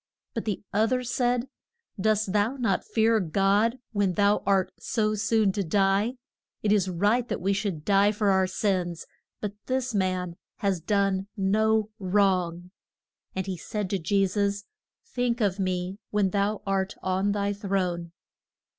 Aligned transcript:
But 0.33 0.45
the 0.45 0.63
oth 0.73 0.91
er 0.93 1.03
said, 1.03 1.47
Dost 1.99 2.33
thou 2.33 2.55
not 2.57 2.83
fear 2.83 3.19
God 3.19 3.77
when 3.91 4.13
thou 4.13 4.41
art 4.47 4.71
so 4.79 5.13
soon 5.13 5.51
to 5.51 5.63
die? 5.63 6.15
It 6.63 6.71
is 6.71 6.89
right 6.89 7.27
that 7.27 7.39
we 7.39 7.53
should 7.53 7.85
die 7.85 8.11
for 8.11 8.31
our 8.31 8.47
sins, 8.47 9.05
but 9.41 9.53
this 9.67 9.93
man 9.93 10.37
has 10.55 10.79
done 10.81 11.27
no 11.37 11.91
wrong. 11.99 12.71
And 13.35 13.45
he 13.45 13.57
said 13.57 13.91
to 13.91 13.99
Je 13.99 14.25
sus, 14.25 14.63
Think 15.05 15.39
of 15.39 15.59
me 15.59 15.99
when 16.09 16.31
thou 16.31 16.63
art 16.65 16.95
on 17.03 17.31
thy 17.31 17.53
throne. 17.53 18.11